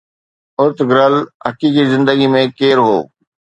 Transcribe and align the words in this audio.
Ertugrul 0.63 1.15
حقيقي 1.45 1.83
زندگي 1.93 2.27
۾ 2.37 2.41
ڪير 2.59 2.77
هو؟ 2.85 2.99